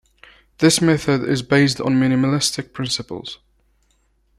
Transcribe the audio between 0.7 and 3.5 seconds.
method is based on minimalistic principles.